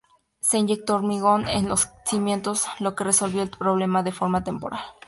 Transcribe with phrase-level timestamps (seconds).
[0.39, 4.81] Se inyectó hormigón en los cimientos, lo que resolvió el problema de forma temporal.